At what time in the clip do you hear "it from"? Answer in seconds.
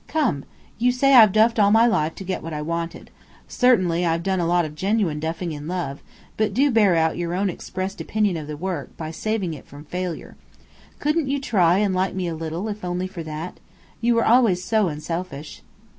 9.53-9.85